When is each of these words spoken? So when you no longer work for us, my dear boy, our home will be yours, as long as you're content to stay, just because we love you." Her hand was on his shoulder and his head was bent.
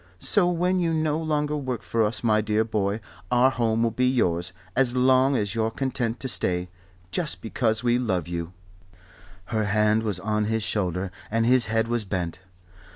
So 0.17 0.49
when 0.49 0.79
you 0.79 0.95
no 0.95 1.19
longer 1.19 1.55
work 1.55 1.83
for 1.83 2.03
us, 2.03 2.23
my 2.23 2.41
dear 2.41 2.63
boy, 2.63 3.01
our 3.29 3.51
home 3.51 3.83
will 3.83 3.91
be 3.91 4.07
yours, 4.09 4.51
as 4.75 4.95
long 4.95 5.35
as 5.35 5.53
you're 5.53 5.69
content 5.69 6.19
to 6.21 6.27
stay, 6.27 6.69
just 7.11 7.39
because 7.39 7.83
we 7.83 7.99
love 7.99 8.27
you." 8.27 8.51
Her 9.53 9.65
hand 9.65 10.01
was 10.01 10.19
on 10.19 10.45
his 10.45 10.63
shoulder 10.63 11.11
and 11.29 11.45
his 11.45 11.67
head 11.67 11.87
was 11.87 12.03
bent. 12.03 12.39